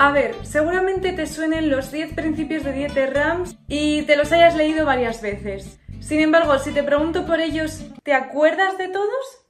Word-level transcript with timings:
A 0.00 0.12
ver, 0.12 0.34
seguramente 0.44 1.12
te 1.12 1.26
suenen 1.26 1.68
los 1.68 1.92
10 1.92 2.14
principios 2.14 2.64
de 2.64 2.72
Dieter 2.72 3.12
Rams 3.12 3.54
y 3.68 4.00
te 4.04 4.16
los 4.16 4.32
hayas 4.32 4.56
leído 4.56 4.86
varias 4.86 5.20
veces. 5.20 5.78
Sin 6.00 6.20
embargo, 6.20 6.58
si 6.58 6.72
te 6.72 6.82
pregunto 6.82 7.26
por 7.26 7.38
ellos, 7.38 7.82
¿te 8.02 8.14
acuerdas 8.14 8.78
de 8.78 8.88
todos? 8.88 9.44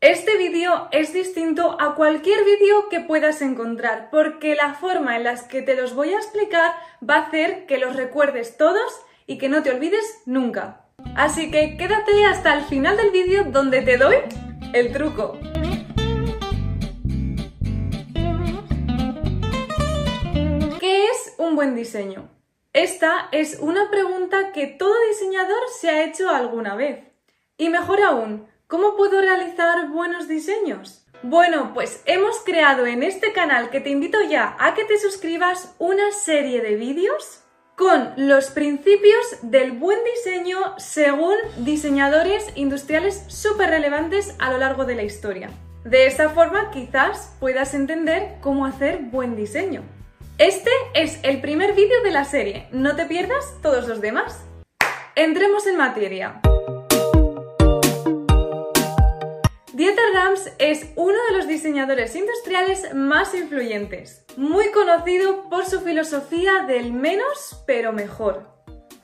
Este 0.00 0.38
vídeo 0.38 0.88
es 0.92 1.12
distinto 1.12 1.76
a 1.78 1.94
cualquier 1.94 2.42
vídeo 2.42 2.88
que 2.88 3.00
puedas 3.00 3.42
encontrar 3.42 4.08
porque 4.10 4.54
la 4.54 4.72
forma 4.72 5.18
en 5.18 5.24
la 5.24 5.34
que 5.46 5.60
te 5.60 5.76
los 5.76 5.94
voy 5.94 6.14
a 6.14 6.16
explicar 6.16 6.72
va 7.06 7.16
a 7.16 7.26
hacer 7.26 7.66
que 7.66 7.76
los 7.76 7.94
recuerdes 7.94 8.56
todos 8.56 8.98
y 9.26 9.36
que 9.36 9.50
no 9.50 9.62
te 9.62 9.72
olvides 9.72 10.22
nunca. 10.24 10.86
Así 11.16 11.50
que 11.50 11.76
quédate 11.76 12.24
hasta 12.24 12.54
el 12.54 12.64
final 12.64 12.96
del 12.96 13.10
vídeo 13.10 13.44
donde 13.44 13.82
te 13.82 13.98
doy 13.98 14.16
el 14.72 14.90
truco. 14.90 15.38
Un 21.52 21.56
buen 21.56 21.74
diseño? 21.74 22.30
Esta 22.72 23.28
es 23.30 23.58
una 23.60 23.90
pregunta 23.90 24.52
que 24.52 24.66
todo 24.66 24.94
diseñador 25.10 25.62
se 25.78 25.90
ha 25.90 26.04
hecho 26.04 26.30
alguna 26.30 26.74
vez. 26.74 27.04
Y 27.58 27.68
mejor 27.68 28.02
aún, 28.02 28.48
¿Cómo 28.72 28.96
puedo 28.96 29.20
realizar 29.20 29.90
buenos 29.90 30.28
diseños? 30.28 31.04
Bueno, 31.22 31.72
pues 31.74 32.02
hemos 32.06 32.40
creado 32.40 32.86
en 32.86 33.02
este 33.02 33.34
canal 33.34 33.68
que 33.68 33.80
te 33.80 33.90
invito 33.90 34.22
ya 34.22 34.56
a 34.58 34.72
que 34.72 34.86
te 34.86 34.98
suscribas 34.98 35.74
una 35.78 36.10
serie 36.10 36.62
de 36.62 36.76
vídeos 36.76 37.42
con 37.76 38.14
los 38.16 38.46
principios 38.46 39.20
del 39.42 39.72
buen 39.72 39.98
diseño 40.04 40.56
según 40.78 41.34
diseñadores 41.58 42.46
industriales 42.54 43.24
súper 43.28 43.68
relevantes 43.68 44.34
a 44.38 44.50
lo 44.50 44.56
largo 44.56 44.86
de 44.86 44.94
la 44.94 45.02
historia. 45.02 45.50
De 45.84 46.06
esa 46.06 46.30
forma 46.30 46.70
quizás 46.70 47.36
puedas 47.40 47.74
entender 47.74 48.36
cómo 48.40 48.64
hacer 48.64 49.00
buen 49.00 49.36
diseño. 49.36 49.82
Este 50.38 50.70
es 50.94 51.20
el 51.22 51.40
primer 51.42 51.74
vídeo 51.74 52.02
de 52.02 52.10
la 52.10 52.24
serie, 52.24 52.66
no 52.72 52.96
te 52.96 53.04
pierdas 53.04 53.44
todos 53.60 53.86
los 53.86 54.00
demás. 54.00 54.44
Entremos 55.14 55.66
en 55.66 55.76
materia. 55.76 56.40
Dieter 59.74 60.04
Rams 60.14 60.50
es 60.58 60.86
uno 60.96 61.18
de 61.28 61.36
los 61.36 61.46
diseñadores 61.46 62.16
industriales 62.16 62.94
más 62.94 63.34
influyentes, 63.34 64.24
muy 64.36 64.70
conocido 64.70 65.50
por 65.50 65.66
su 65.66 65.80
filosofía 65.82 66.64
del 66.66 66.92
menos 66.94 67.62
pero 67.66 67.92
mejor. 67.92 68.50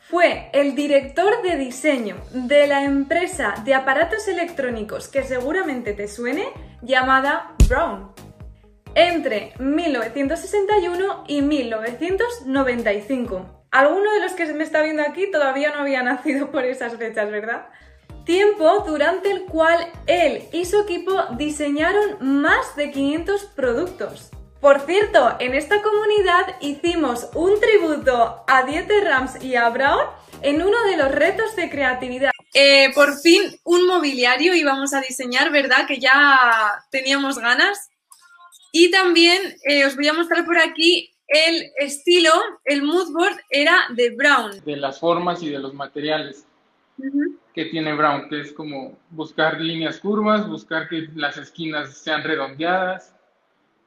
Fue 0.08 0.48
el 0.54 0.74
director 0.74 1.42
de 1.42 1.56
diseño 1.56 2.16
de 2.32 2.66
la 2.66 2.84
empresa 2.84 3.54
de 3.66 3.74
aparatos 3.74 4.26
electrónicos 4.28 5.08
que 5.08 5.22
seguramente 5.22 5.92
te 5.92 6.08
suene, 6.08 6.48
llamada 6.80 7.54
Brown, 7.68 8.12
entre 8.98 9.52
1961 9.58 11.24
y 11.28 11.42
1995. 11.42 13.64
Alguno 13.70 14.12
de 14.12 14.20
los 14.20 14.32
que 14.32 14.52
me 14.52 14.64
está 14.64 14.82
viendo 14.82 15.02
aquí 15.02 15.30
todavía 15.30 15.70
no 15.70 15.80
había 15.80 16.02
nacido 16.02 16.50
por 16.50 16.64
esas 16.64 16.96
fechas, 16.96 17.30
¿verdad? 17.30 17.68
tiempo 18.28 18.84
durante 18.86 19.30
el 19.30 19.44
cual 19.44 19.90
él 20.06 20.42
y 20.52 20.66
su 20.66 20.82
equipo 20.82 21.18
diseñaron 21.38 22.18
más 22.20 22.76
de 22.76 22.90
500 22.90 23.42
productos. 23.56 24.28
Por 24.60 24.80
cierto, 24.80 25.36
en 25.40 25.54
esta 25.54 25.80
comunidad 25.80 26.56
hicimos 26.60 27.30
un 27.32 27.58
tributo 27.58 28.44
a 28.46 28.64
Dieter 28.64 29.04
Rams 29.04 29.42
y 29.42 29.56
a 29.56 29.70
Brown 29.70 30.04
en 30.42 30.60
uno 30.60 30.76
de 30.84 30.98
los 30.98 31.10
retos 31.10 31.56
de 31.56 31.70
creatividad. 31.70 32.30
Eh, 32.52 32.92
por 32.94 33.18
fin 33.18 33.58
un 33.64 33.86
mobiliario 33.86 34.54
íbamos 34.54 34.92
a 34.92 35.00
diseñar, 35.00 35.50
¿verdad? 35.50 35.86
Que 35.86 35.98
ya 35.98 36.84
teníamos 36.90 37.38
ganas. 37.38 37.88
Y 38.72 38.90
también 38.90 39.56
eh, 39.64 39.84
os 39.86 39.96
voy 39.96 40.08
a 40.08 40.12
mostrar 40.12 40.44
por 40.44 40.58
aquí 40.58 41.10
el 41.28 41.70
estilo, 41.76 42.32
el 42.64 42.82
moodboard 42.82 43.36
era 43.50 43.86
de 43.94 44.10
Brown. 44.10 44.62
De 44.64 44.76
las 44.76 44.98
formas 44.98 45.42
y 45.42 45.50
de 45.50 45.58
los 45.58 45.74
materiales 45.74 46.46
que 47.54 47.66
tiene 47.66 47.94
Brown, 47.94 48.28
que 48.28 48.40
es 48.40 48.52
como 48.52 48.98
buscar 49.10 49.60
líneas 49.60 49.98
curvas, 49.98 50.48
buscar 50.48 50.88
que 50.88 51.08
las 51.14 51.36
esquinas 51.36 51.96
sean 51.96 52.22
redondeadas, 52.22 53.14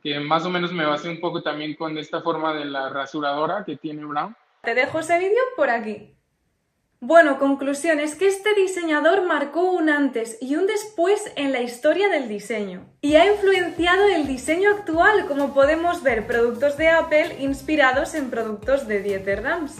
que 0.03 0.19
más 0.19 0.45
o 0.45 0.49
menos 0.49 0.71
me 0.71 0.85
basé 0.85 1.09
un 1.09 1.19
poco 1.19 1.41
también 1.41 1.75
con 1.75 1.97
esta 1.97 2.21
forma 2.21 2.53
de 2.53 2.65
la 2.65 2.89
rasuradora 2.89 3.63
que 3.65 3.77
tiene 3.77 4.05
Brown. 4.05 4.35
Te 4.63 4.75
dejo 4.75 4.99
ese 4.99 5.17
vídeo 5.17 5.41
por 5.55 5.69
aquí. 5.69 6.13
Bueno, 7.03 7.39
conclusión 7.39 7.99
es 7.99 8.13
que 8.13 8.27
este 8.27 8.53
diseñador 8.53 9.25
marcó 9.25 9.71
un 9.71 9.89
antes 9.89 10.37
y 10.39 10.55
un 10.55 10.67
después 10.67 11.31
en 11.35 11.51
la 11.51 11.61
historia 11.61 12.09
del 12.09 12.29
diseño 12.29 12.85
y 13.01 13.15
ha 13.15 13.25
influenciado 13.25 14.05
el 14.05 14.27
diseño 14.27 14.69
actual, 14.69 15.25
como 15.25 15.51
podemos 15.51 16.03
ver 16.03 16.27
productos 16.27 16.77
de 16.77 16.89
Apple 16.89 17.37
inspirados 17.39 18.13
en 18.13 18.29
productos 18.29 18.87
de 18.87 19.01
Dieter 19.01 19.41
Rams. 19.41 19.77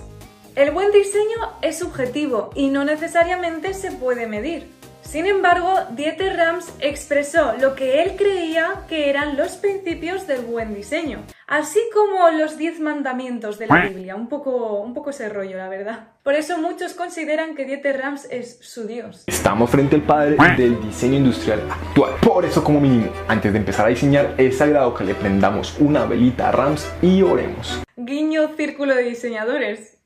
El 0.56 0.72
buen 0.72 0.92
diseño 0.92 1.54
es 1.62 1.78
subjetivo 1.78 2.50
y 2.56 2.70
no 2.70 2.86
necesariamente 2.86 3.76
se 3.76 3.92
puede 3.92 4.26
medir. 4.26 4.66
Sin 5.04 5.28
embargo, 5.28 5.76
Dieter 5.92 6.36
Rams 6.36 6.74
expresó 6.80 7.54
lo 7.60 7.76
que 7.76 8.02
él 8.02 8.16
creía 8.18 8.86
que 8.90 9.12
eran 9.12 9.38
los 9.38 9.58
principios 9.58 10.26
del 10.26 10.42
buen 10.42 10.74
diseño, 10.74 11.20
así 11.48 11.80
como 11.94 12.30
los 12.30 12.58
diez 12.58 12.80
mandamientos 12.80 13.60
de 13.60 13.68
la 13.68 13.88
Biblia, 13.88 14.16
un 14.16 14.28
poco, 14.28 14.82
un 14.82 14.94
poco 14.94 15.10
ese 15.10 15.30
rollo, 15.30 15.58
la 15.58 15.70
verdad. 15.70 16.08
Por 16.24 16.36
eso 16.36 16.58
muchos 16.58 16.94
consideran 16.94 17.56
que 17.56 17.66
Dieter 17.66 18.00
Rams 18.00 18.28
es 18.30 18.60
su 18.62 18.86
dios. 18.86 19.24
Estamos 19.28 19.70
frente 19.70 19.96
al 19.96 20.04
padre 20.04 20.38
del 20.56 20.82
diseño 20.82 21.18
industrial 21.18 21.62
actual. 21.70 22.14
Por 22.22 22.46
eso, 22.46 22.64
como 22.64 22.80
mínimo, 22.80 23.12
antes 23.28 23.52
de 23.52 23.60
empezar 23.60 23.86
a 23.86 23.90
diseñar, 23.90 24.36
es 24.38 24.58
sagrado 24.58 24.94
que 24.94 25.04
le 25.04 25.16
prendamos 25.16 25.78
una 25.80 26.06
velita 26.06 26.50
a 26.50 26.52
Rams 26.52 26.92
y 27.02 27.22
oremos. 27.22 27.82
Guiño 27.98 28.56
círculo 28.56 28.96
de 28.96 29.04
diseñadores. 29.04 29.98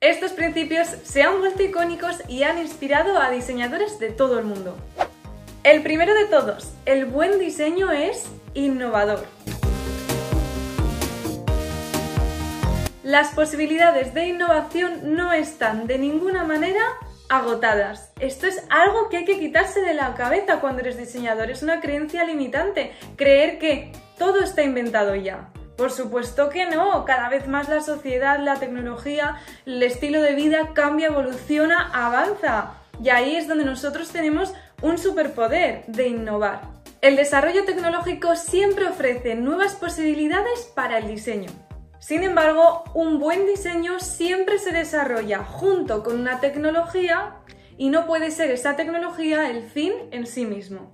Estos 0.00 0.32
principios 0.32 0.88
se 1.04 1.22
han 1.22 1.38
vuelto 1.38 1.62
icónicos 1.62 2.16
y 2.28 2.42
han 2.42 2.58
inspirado 2.58 3.20
a 3.20 3.30
diseñadores 3.30 3.98
de 4.00 4.10
todo 4.10 4.38
el 4.38 4.44
mundo. 4.44 4.76
El 5.64 5.82
primero 5.82 6.12
de 6.12 6.24
todos, 6.24 6.72
el 6.86 7.04
buen 7.04 7.38
diseño 7.38 7.92
es 7.92 8.26
innovador. 8.52 9.24
Las 13.02 13.34
posibilidades 13.34 14.14
de 14.14 14.28
innovación 14.28 15.16
no 15.16 15.32
están 15.32 15.88
de 15.88 15.98
ninguna 15.98 16.44
manera 16.44 16.82
agotadas. 17.28 18.12
Esto 18.20 18.46
es 18.46 18.64
algo 18.70 19.08
que 19.08 19.16
hay 19.16 19.24
que 19.24 19.40
quitarse 19.40 19.80
de 19.80 19.92
la 19.92 20.14
cabeza 20.14 20.60
cuando 20.60 20.82
eres 20.82 20.96
diseñador. 20.96 21.50
Es 21.50 21.64
una 21.64 21.80
creencia 21.80 22.22
limitante, 22.22 22.92
creer 23.16 23.58
que 23.58 23.90
todo 24.18 24.38
está 24.38 24.62
inventado 24.62 25.16
ya. 25.16 25.48
Por 25.76 25.90
supuesto 25.90 26.48
que 26.48 26.66
no, 26.66 27.04
cada 27.04 27.28
vez 27.28 27.48
más 27.48 27.68
la 27.68 27.80
sociedad, 27.80 28.38
la 28.38 28.60
tecnología, 28.60 29.36
el 29.66 29.82
estilo 29.82 30.22
de 30.22 30.36
vida 30.36 30.70
cambia, 30.72 31.08
evoluciona, 31.08 31.90
avanza. 31.92 32.74
Y 33.02 33.08
ahí 33.08 33.34
es 33.34 33.48
donde 33.48 33.64
nosotros 33.64 34.10
tenemos 34.10 34.54
un 34.80 34.96
superpoder 34.96 35.82
de 35.88 36.06
innovar. 36.06 36.60
El 37.00 37.16
desarrollo 37.16 37.64
tecnológico 37.64 38.36
siempre 38.36 38.86
ofrece 38.86 39.34
nuevas 39.34 39.74
posibilidades 39.74 40.70
para 40.76 40.98
el 40.98 41.08
diseño. 41.08 41.50
Sin 42.02 42.24
embargo, 42.24 42.82
un 42.94 43.20
buen 43.20 43.46
diseño 43.46 44.00
siempre 44.00 44.58
se 44.58 44.72
desarrolla 44.72 45.44
junto 45.44 46.02
con 46.02 46.18
una 46.18 46.40
tecnología 46.40 47.36
y 47.78 47.90
no 47.90 48.08
puede 48.08 48.32
ser 48.32 48.50
esa 48.50 48.74
tecnología 48.74 49.48
el 49.48 49.62
fin 49.62 49.92
en 50.10 50.26
sí 50.26 50.44
mismo. 50.44 50.92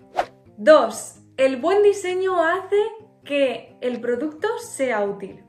2. 0.58 1.14
El 1.38 1.56
buen 1.56 1.82
diseño 1.82 2.44
hace 2.44 2.76
que 3.24 3.78
el 3.80 4.02
producto 4.02 4.48
sea 4.58 5.02
útil. 5.02 5.42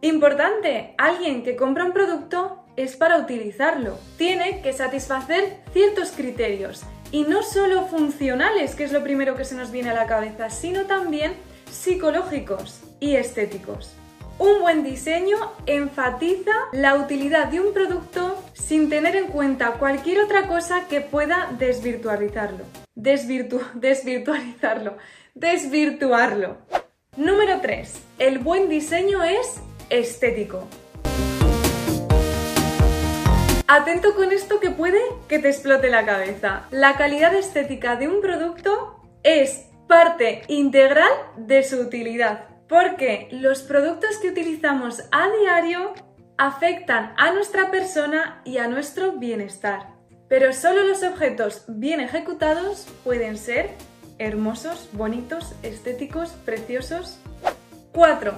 Importante, 0.00 0.94
alguien 0.96 1.42
que 1.42 1.54
compra 1.54 1.84
un 1.84 1.92
producto 1.92 2.64
es 2.76 2.96
para 2.96 3.18
utilizarlo. 3.18 3.98
Tiene 4.16 4.62
que 4.62 4.72
satisfacer 4.72 5.58
ciertos 5.74 6.12
criterios 6.12 6.82
y 7.12 7.24
no 7.24 7.42
solo 7.42 7.84
funcionales, 7.88 8.74
que 8.74 8.84
es 8.84 8.92
lo 8.92 9.02
primero 9.02 9.36
que 9.36 9.44
se 9.44 9.54
nos 9.54 9.70
viene 9.70 9.90
a 9.90 9.94
la 9.94 10.06
cabeza, 10.06 10.48
sino 10.48 10.86
también 10.86 11.34
psicológicos 11.70 12.80
y 13.00 13.16
estéticos. 13.16 13.94
Un 14.38 14.60
buen 14.60 14.84
diseño 14.84 15.36
enfatiza 15.66 16.52
la 16.72 16.94
utilidad 16.94 17.48
de 17.48 17.60
un 17.60 17.72
producto 17.72 18.42
sin 18.54 18.88
tener 18.88 19.16
en 19.16 19.26
cuenta 19.26 19.72
cualquier 19.72 20.20
otra 20.20 20.46
cosa 20.46 20.86
que 20.88 21.00
pueda 21.00 21.50
desvirtualizarlo 21.58 22.64
desvirtu 22.98 23.60
desvirtualizarlo, 23.74 24.96
desvirtuarlo. 25.34 26.58
Número 27.16 27.60
3. 27.60 28.02
El 28.18 28.38
buen 28.38 28.68
diseño 28.68 29.22
es 29.22 29.60
estético. 29.88 30.68
Atento 33.66 34.14
con 34.14 34.32
esto 34.32 34.60
que 34.60 34.70
puede 34.70 35.00
que 35.28 35.38
te 35.38 35.48
explote 35.48 35.90
la 35.90 36.06
cabeza. 36.06 36.66
La 36.70 36.96
calidad 36.96 37.34
estética 37.34 37.96
de 37.96 38.08
un 38.08 38.20
producto 38.20 39.02
es 39.22 39.67
parte 39.88 40.42
integral 40.46 41.10
de 41.36 41.64
su 41.64 41.80
utilidad, 41.80 42.44
porque 42.68 43.28
los 43.32 43.62
productos 43.62 44.18
que 44.18 44.28
utilizamos 44.28 45.02
a 45.10 45.28
diario 45.40 45.94
afectan 46.36 47.14
a 47.16 47.32
nuestra 47.32 47.70
persona 47.70 48.42
y 48.44 48.58
a 48.58 48.68
nuestro 48.68 49.12
bienestar 49.12 49.98
pero 50.28 50.52
solo 50.52 50.84
los 50.84 51.02
objetos 51.02 51.64
bien 51.68 52.00
ejecutados 52.00 52.86
pueden 53.02 53.38
ser 53.38 53.70
hermosos, 54.18 54.88
bonitos, 54.92 55.54
estéticos, 55.62 56.30
preciosos. 56.44 57.18
4. 57.92 58.34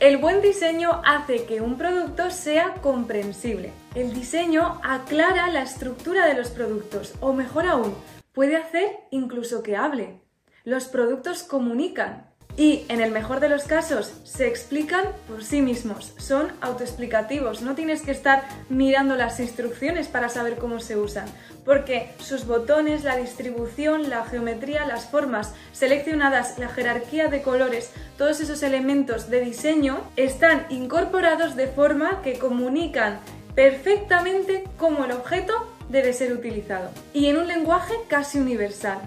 El 0.00 0.18
buen 0.18 0.42
diseño 0.42 1.00
hace 1.04 1.44
que 1.44 1.60
un 1.60 1.76
producto 1.76 2.30
sea 2.30 2.74
comprensible. 2.82 3.72
El 3.94 4.12
diseño 4.12 4.80
aclara 4.82 5.50
la 5.50 5.62
estructura 5.62 6.26
de 6.26 6.34
los 6.34 6.50
productos, 6.50 7.14
o 7.20 7.32
mejor 7.32 7.66
aún, 7.66 7.94
puede 8.32 8.56
hacer 8.56 8.90
incluso 9.10 9.62
que 9.62 9.76
hable. 9.76 10.20
Los 10.64 10.84
productos 10.84 11.42
comunican, 11.42 12.30
y 12.56 12.84
en 12.88 13.00
el 13.00 13.10
mejor 13.12 13.40
de 13.40 13.48
los 13.48 13.64
casos 13.64 14.12
se 14.24 14.46
explican 14.46 15.04
por 15.26 15.42
sí 15.42 15.62
mismos, 15.62 16.12
son 16.18 16.52
autoexplicativos, 16.60 17.62
no 17.62 17.74
tienes 17.74 18.02
que 18.02 18.10
estar 18.10 18.44
mirando 18.68 19.16
las 19.16 19.40
instrucciones 19.40 20.08
para 20.08 20.28
saber 20.28 20.56
cómo 20.56 20.80
se 20.80 20.98
usan, 20.98 21.24
porque 21.64 22.10
sus 22.18 22.46
botones, 22.46 23.04
la 23.04 23.16
distribución, 23.16 24.10
la 24.10 24.26
geometría, 24.26 24.84
las 24.84 25.06
formas 25.06 25.54
seleccionadas, 25.72 26.58
la 26.58 26.68
jerarquía 26.68 27.28
de 27.28 27.40
colores, 27.40 27.92
todos 28.18 28.40
esos 28.40 28.62
elementos 28.62 29.30
de 29.30 29.40
diseño 29.40 30.02
están 30.16 30.66
incorporados 30.68 31.56
de 31.56 31.68
forma 31.68 32.20
que 32.20 32.38
comunican 32.38 33.20
perfectamente 33.54 34.64
cómo 34.76 35.06
el 35.06 35.12
objeto 35.12 35.54
debe 35.88 36.12
ser 36.12 36.32
utilizado. 36.32 36.90
Y 37.14 37.26
en 37.26 37.38
un 37.38 37.48
lenguaje 37.48 37.94
casi 38.08 38.38
universal. 38.38 39.00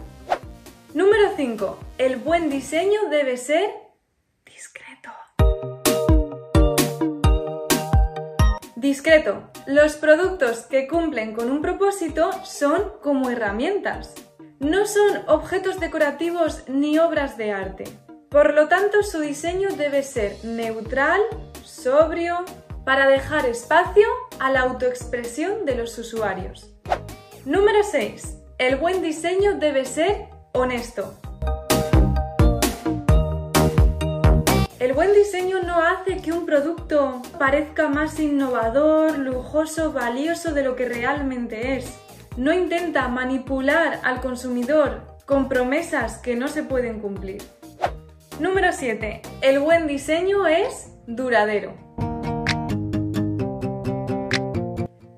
Número 0.94 1.32
5. 1.36 1.80
El 1.98 2.18
buen 2.18 2.52
diseño 2.52 3.10
debe 3.10 3.38
ser 3.38 3.68
discreto. 4.46 5.10
Discreto. 8.76 9.50
Los 9.66 9.96
productos 9.96 10.68
que 10.68 10.88
cumplen 10.88 11.34
con 11.34 11.50
un 11.50 11.64
propósito 11.64 12.30
son 12.44 12.92
como 13.02 13.32
herramientas. 13.32 14.14
No 14.60 14.86
son 14.86 15.24
objetos 15.26 15.80
decorativos 15.80 16.64
ni 16.68 17.00
obras 17.00 17.38
de 17.38 17.52
arte. 17.52 17.86
Por 18.30 18.54
lo 18.54 18.68
tanto, 18.68 19.02
su 19.02 19.20
diseño 19.20 19.70
debe 19.76 20.04
ser 20.04 20.46
neutral, 20.46 21.22
sobrio, 21.64 22.46
para 22.86 23.08
dejar 23.08 23.48
espacio 23.48 24.06
a 24.40 24.52
la 24.52 24.62
autoexpresión 24.62 25.66
de 25.66 25.74
los 25.74 25.98
usuarios. 25.98 26.72
Número 27.46 27.80
6. 27.84 28.38
El 28.60 28.76
buen 28.76 29.02
diseño 29.02 29.56
debe 29.56 29.86
ser 29.86 30.33
honesto. 30.54 31.16
El 34.80 34.94
buen 34.94 35.14
diseño 35.14 35.62
no 35.64 35.80
hace 35.80 36.22
que 36.22 36.32
un 36.32 36.46
producto 36.46 37.22
parezca 37.40 37.90
más 37.90 38.20
innovador, 38.20 39.18
lujoso, 39.18 39.92
valioso 39.92 40.54
de 40.54 40.64
lo 40.64 40.76
que 40.76 40.86
realmente 40.88 41.78
es. 41.78 41.98
No 42.38 42.54
intenta 42.54 43.08
manipular 43.08 44.00
al 44.04 44.22
consumidor 44.22 45.02
con 45.26 45.50
promesas 45.50 46.18
que 46.18 46.36
no 46.36 46.48
se 46.48 46.64
pueden 46.64 47.00
cumplir. 47.00 47.42
Número 48.40 48.72
7. 48.72 49.22
El 49.42 49.60
buen 49.60 49.88
diseño 49.88 50.48
es 50.48 50.92
duradero. 51.08 51.74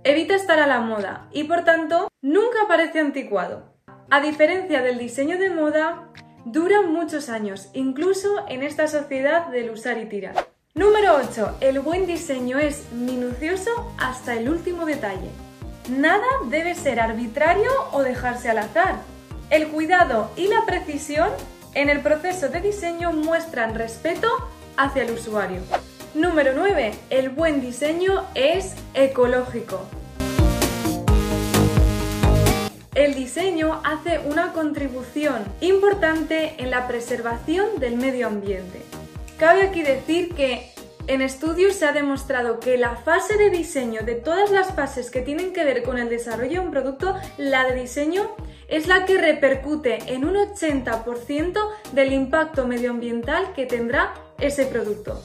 Evita 0.04 0.36
estar 0.36 0.60
a 0.60 0.68
la 0.68 0.80
moda 0.80 1.28
y 1.32 1.46
por 1.46 1.64
tanto 1.64 2.08
nunca 2.22 2.60
parece 2.68 3.00
anticuado. 3.00 3.75
A 4.16 4.22
diferencia 4.22 4.82
del 4.82 4.98
diseño 4.98 5.38
de 5.38 5.50
moda, 5.50 6.08
dura 6.46 6.82
muchos 6.84 7.28
años, 7.28 7.68
incluso 7.74 8.46
en 8.48 8.64
esta 8.64 8.88
sociedad 8.88 9.48
del 9.48 9.72
usar 9.72 9.98
y 9.98 10.06
tirar. 10.06 10.48
Número 10.74 11.18
8. 11.18 11.58
El 11.60 11.82
buen 11.82 12.08
diseño 12.08 12.58
es 12.58 12.90
minucioso 12.94 13.94
hasta 13.98 14.36
el 14.36 14.48
último 14.48 14.86
detalle. 14.86 15.28
Nada 15.90 16.24
debe 16.46 16.76
ser 16.76 17.02
arbitrario 17.02 17.70
o 17.92 18.04
dejarse 18.04 18.48
al 18.48 18.60
azar. 18.60 19.02
El 19.50 19.68
cuidado 19.68 20.32
y 20.38 20.48
la 20.48 20.66
precisión 20.66 21.28
en 21.74 21.90
el 21.90 22.00
proceso 22.00 22.48
de 22.48 22.62
diseño 22.62 23.12
muestran 23.12 23.76
respeto 23.76 24.30
hacia 24.78 25.04
el 25.04 25.12
usuario. 25.12 25.60
Número 26.14 26.54
9. 26.56 26.94
El 27.10 27.32
buen 27.32 27.60
diseño 27.60 28.24
es 28.34 28.76
ecológico. 28.94 29.82
El 32.96 33.14
diseño 33.14 33.82
hace 33.84 34.20
una 34.20 34.54
contribución 34.54 35.44
importante 35.60 36.56
en 36.60 36.72
la 36.72 36.88
preservación 36.88 37.78
del 37.78 37.98
medio 37.98 38.28
ambiente. 38.28 38.82
Cabe 39.38 39.64
aquí 39.64 39.82
decir 39.82 40.34
que 40.34 40.72
en 41.08 41.22
estudios 41.22 41.76
se 41.76 41.86
ha 41.86 41.92
demostrado 41.92 42.62
que 42.62 42.78
la 42.78 42.96
fase 42.96 43.38
de 43.38 43.50
diseño 43.50 44.04
de 44.04 44.16
todas 44.16 44.50
las 44.50 44.74
fases 44.74 45.12
que 45.12 45.22
tienen 45.22 45.52
que 45.52 45.66
ver 45.66 45.84
con 45.84 45.98
el 45.98 46.08
desarrollo 46.08 46.62
de 46.62 46.66
un 46.68 46.72
producto, 46.72 47.16
la 47.38 47.66
de 47.66 47.82
diseño, 47.82 48.34
es 48.70 48.88
la 48.88 49.04
que 49.04 49.18
repercute 49.18 50.00
en 50.14 50.24
un 50.24 50.36
80% 50.36 51.60
del 51.92 52.14
impacto 52.14 52.66
medioambiental 52.66 53.52
que 53.54 53.66
tendrá 53.66 54.14
ese 54.40 54.66
producto. 54.66 55.22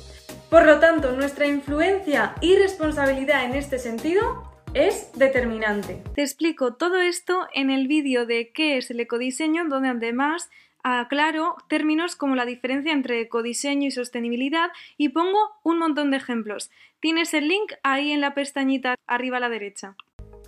Por 0.51 0.67
lo 0.67 0.81
tanto, 0.81 1.13
nuestra 1.13 1.47
influencia 1.47 2.35
y 2.41 2.57
responsabilidad 2.57 3.45
en 3.45 3.55
este 3.55 3.79
sentido 3.79 4.51
es 4.75 5.11
determinante. 5.15 6.03
Te 6.15 6.23
explico 6.23 6.75
todo 6.75 7.01
esto 7.01 7.47
en 7.55 7.71
el 7.71 7.89
vídeo 7.89 8.27
de 8.27 8.51
qué 8.53 8.77
es 8.77 8.91
el 8.91 9.01
ecodiseño, 9.01 9.69
donde 9.69 9.89
además 9.89 10.51
aclaro 10.83 11.57
términos 11.69 12.17
como 12.17 12.37
la 12.37 12.47
diferencia 12.47 12.93
entre 12.93 13.21
ecodiseño 13.21 13.89
y 13.89 13.91
sostenibilidad 13.91 14.71
y 14.97 15.11
pongo 15.11 15.39
un 15.63 15.79
montón 15.79 16.11
de 16.11 16.17
ejemplos. 16.19 16.71
Tienes 17.01 17.35
el 17.35 17.49
link 17.49 17.73
ahí 17.83 18.13
en 18.13 18.21
la 18.21 18.35
pestañita 18.35 18.95
arriba 19.07 19.39
a 19.39 19.41
la 19.41 19.49
derecha. 19.49 19.97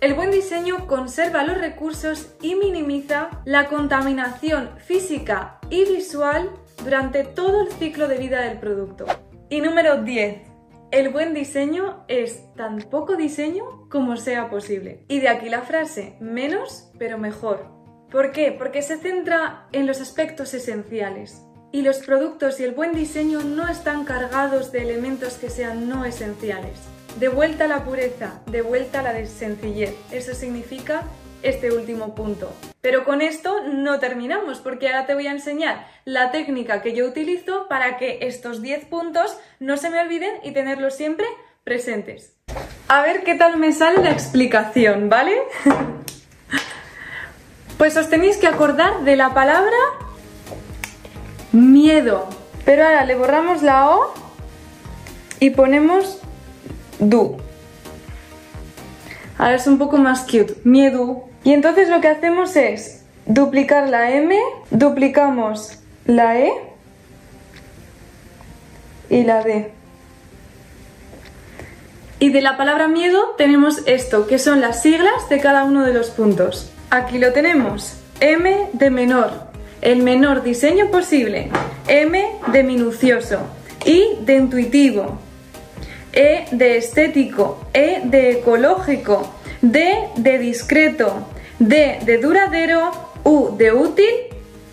El 0.01 0.15
buen 0.15 0.31
diseño 0.31 0.87
conserva 0.87 1.43
los 1.43 1.57
recursos 1.57 2.35
y 2.41 2.55
minimiza 2.55 3.41
la 3.45 3.67
contaminación 3.67 4.71
física 4.79 5.59
y 5.69 5.85
visual 5.85 6.49
durante 6.83 7.23
todo 7.23 7.61
el 7.61 7.71
ciclo 7.71 8.07
de 8.07 8.17
vida 8.17 8.41
del 8.41 8.59
producto. 8.59 9.05
Y 9.49 9.61
número 9.61 10.03
10 10.03 10.52
el 10.93 11.09
buen 11.09 11.33
diseño 11.33 12.05
es 12.07 12.53
tan 12.53 12.77
poco 12.77 13.15
diseño 13.15 13.89
como 13.89 14.15
sea 14.15 14.51
posible. 14.51 15.03
Y 15.07 15.21
de 15.21 15.27
aquí 15.27 15.49
la 15.49 15.63
frase, 15.63 16.15
menos 16.19 16.91
pero 16.99 17.17
mejor. 17.17 17.65
¿Por 18.11 18.31
qué? 18.31 18.51
Porque 18.51 18.83
se 18.83 18.97
centra 18.97 19.67
en 19.71 19.87
los 19.87 20.01
aspectos 20.01 20.53
esenciales. 20.53 21.41
Y 21.71 21.81
los 21.81 21.97
productos 21.97 22.59
y 22.59 22.63
el 22.63 22.73
buen 22.73 22.93
diseño 22.93 23.41
no 23.41 23.67
están 23.67 24.05
cargados 24.05 24.71
de 24.71 24.83
elementos 24.83 25.33
que 25.39 25.49
sean 25.49 25.89
no 25.89 26.05
esenciales. 26.05 26.77
De 27.19 27.27
vuelta 27.27 27.65
a 27.65 27.69
la 27.69 27.83
pureza, 27.85 28.43
de 28.45 28.61
vuelta 28.61 28.99
a 28.99 29.13
la 29.13 29.25
sencillez. 29.25 29.95
Eso 30.11 30.35
significa 30.35 31.05
este 31.43 31.71
último 31.71 32.15
punto. 32.15 32.53
Pero 32.81 33.03
con 33.03 33.21
esto 33.21 33.61
no 33.65 33.99
terminamos 33.99 34.59
porque 34.59 34.87
ahora 34.87 35.05
te 35.05 35.13
voy 35.13 35.27
a 35.27 35.31
enseñar 35.31 35.87
la 36.05 36.31
técnica 36.31 36.81
que 36.81 36.93
yo 36.93 37.05
utilizo 37.05 37.67
para 37.67 37.97
que 37.97 38.19
estos 38.21 38.61
10 38.61 38.85
puntos 38.85 39.37
no 39.59 39.77
se 39.77 39.89
me 39.89 40.01
olviden 40.01 40.33
y 40.43 40.51
tenerlos 40.51 40.95
siempre 40.95 41.25
presentes. 41.63 42.33
A 42.87 43.01
ver 43.01 43.23
qué 43.23 43.35
tal 43.35 43.57
me 43.57 43.71
sale 43.71 44.01
la 44.01 44.11
explicación, 44.11 45.09
¿vale? 45.09 45.35
pues 47.77 47.97
os 47.97 48.09
tenéis 48.09 48.37
que 48.37 48.47
acordar 48.47 49.03
de 49.03 49.15
la 49.15 49.33
palabra 49.33 49.77
miedo. 51.51 52.27
Pero 52.65 52.85
ahora 52.85 53.05
le 53.05 53.15
borramos 53.15 53.61
la 53.61 53.89
O 53.89 54.13
y 55.39 55.49
ponemos 55.49 56.19
du. 56.99 57.37
Ahora 59.43 59.55
es 59.55 59.67
un 59.67 59.77
poco 59.77 59.97
más 59.97 60.21
cute. 60.21 60.55
Miedo. 60.63 61.25
Y 61.43 61.51
entonces 61.51 61.89
lo 61.89 61.99
que 61.99 62.07
hacemos 62.07 62.55
es 62.55 63.03
duplicar 63.25 63.89
la 63.89 64.11
M, 64.11 64.33
duplicamos 64.71 65.79
la 66.05 66.39
E 66.39 66.49
y 69.09 69.23
la 69.23 69.43
D. 69.43 69.69
Y 72.19 72.29
de 72.29 72.39
la 72.39 72.55
palabra 72.55 72.87
miedo 72.87 73.35
tenemos 73.37 73.81
esto, 73.85 74.27
que 74.27 74.39
son 74.39 74.61
las 74.61 74.81
siglas 74.81 75.27
de 75.27 75.41
cada 75.41 75.65
uno 75.65 75.83
de 75.83 75.91
los 75.91 76.09
puntos. 76.09 76.71
Aquí 76.89 77.17
lo 77.17 77.33
tenemos. 77.33 77.97
M 78.21 78.69
de 78.71 78.89
menor, 78.91 79.47
el 79.81 80.03
menor 80.03 80.43
diseño 80.43 80.89
posible. 80.89 81.49
M 81.89 82.25
de 82.47 82.63
minucioso. 82.63 83.39
I 83.85 84.03
de 84.21 84.37
intuitivo. 84.37 85.19
E 86.13 86.45
de 86.51 86.77
estético. 86.77 87.59
E 87.73 88.03
de 88.05 88.31
ecológico. 88.39 89.32
D 89.63 90.09
de 90.17 90.39
discreto. 90.39 91.25
D 91.57 91.99
de 92.05 92.17
duradero, 92.17 92.91
U 93.23 93.55
de 93.55 93.71
útil 93.71 94.09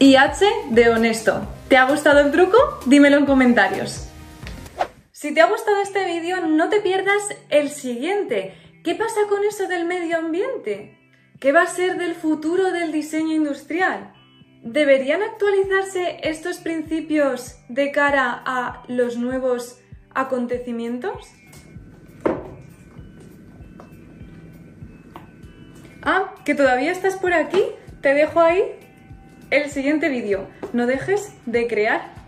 y 0.01 0.17
H 0.17 0.45
de 0.71 0.89
honesto. 0.89 1.47
¿Te 1.69 1.77
ha 1.77 1.89
gustado 1.89 2.19
el 2.19 2.33
truco? 2.33 2.59
Dímelo 2.87 3.19
en 3.19 3.25
comentarios. 3.25 4.09
Si 5.13 5.33
te 5.33 5.43
ha 5.43 5.47
gustado 5.47 5.81
este 5.81 6.05
vídeo, 6.07 6.45
no 6.45 6.69
te 6.71 6.81
pierdas 6.81 7.23
el 7.51 7.71
siguiente. 7.71 8.55
¿Qué 8.83 8.97
pasa 8.97 9.21
con 9.29 9.45
eso 9.45 9.69
del 9.69 9.85
medio 9.85 10.19
ambiente? 10.19 10.99
¿Qué 11.39 11.53
va 11.53 11.63
a 11.63 11.67
ser 11.69 11.97
del 11.97 12.17
futuro 12.17 12.73
del 12.73 12.91
diseño 12.91 13.37
industrial? 13.37 14.13
¿Deberían 14.65 15.23
actualizarse 15.23 16.19
estos 16.25 16.57
principios 16.57 17.59
de 17.69 17.93
cara 17.93 18.43
a 18.45 18.83
los 18.89 19.17
nuevos 19.17 19.79
acontecimientos? 20.15 21.29
Ah, 26.03 26.35
que 26.45 26.55
todavía 26.55 26.93
estás 26.93 27.17
por 27.17 27.33
aquí. 27.33 27.63
Te 28.01 28.15
dejo 28.15 28.41
ahí 28.41 28.63
el 29.51 29.71
siguiente 29.71 30.09
vídeo. 30.09 30.49
No 30.73 30.87
dejes 30.87 31.35
de 31.47 31.67
crear 31.67 32.20